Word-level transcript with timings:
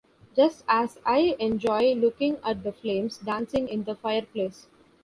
Just 0.35 0.63
as 0.67 0.97
I 1.05 1.35
enjoy 1.37 1.93
looking 1.93 2.37
at 2.43 2.63
the 2.63 2.71
flames 2.71 3.19
dancing 3.19 3.67
in 3.67 3.83
the 3.83 3.93
fireplace. 3.93 4.65